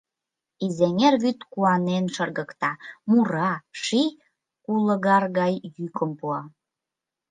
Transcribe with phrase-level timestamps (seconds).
[0.65, 2.71] Изеҥер вӱд куанен шыргыкта,
[3.09, 3.51] мура,
[3.81, 4.09] ший
[4.65, 6.41] кулыгар гай йӱкым пуа.